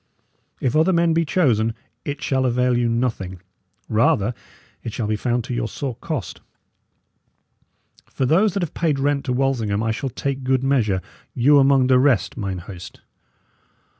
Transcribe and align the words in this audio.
If 0.59 0.75
other 0.75 0.91
men 0.91 1.13
be 1.13 1.25
chosen, 1.25 1.75
it 2.03 2.23
shall 2.23 2.47
avail 2.47 2.75
you 2.75 2.89
nothing; 2.89 3.39
rather 3.87 4.33
it 4.81 4.93
shall 4.93 5.05
be 5.05 5.15
found 5.15 5.43
to 5.43 5.53
your 5.53 5.67
sore 5.67 5.93
cost. 5.97 6.41
For 8.09 8.25
those 8.25 8.55
that 8.55 8.63
have 8.63 8.73
paid 8.73 8.97
rent 8.97 9.25
to 9.25 9.31
Walsingham 9.33 9.83
I 9.83 9.91
shall 9.91 10.09
take 10.09 10.43
good 10.43 10.63
measure 10.63 11.03
you 11.35 11.59
among 11.59 11.85
the 11.85 11.99
rest, 11.99 12.35
mine 12.35 12.57
host." 12.57 13.01